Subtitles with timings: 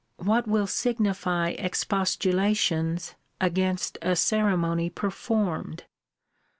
[0.17, 5.83] What will signify expostulations against a ceremony performed?